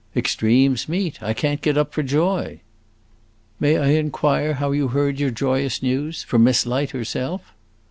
"Extremes 0.15 0.89
meet! 0.89 1.21
I 1.21 1.35
can't 1.35 1.61
get 1.61 1.77
up 1.77 1.93
for 1.93 2.01
joy." 2.01 2.61
"May 3.59 3.77
I 3.77 3.89
inquire 3.89 4.55
how 4.55 4.71
you 4.71 4.87
heard 4.87 5.19
your 5.19 5.29
joyous 5.29 5.83
news? 5.83 6.23
from 6.23 6.43
Miss 6.43 6.65
Light 6.65 6.89
herself?" 6.89 7.53